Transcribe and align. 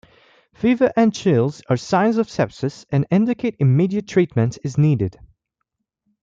Fever 0.55 0.91
and 0.95 1.13
chills 1.13 1.61
are 1.69 1.77
signs 1.77 2.17
of 2.17 2.25
sepsis 2.27 2.87
and 2.91 3.05
indicate 3.11 3.55
immediate 3.59 4.07
treatment 4.07 4.57
is 4.63 4.75
needed. 4.75 5.19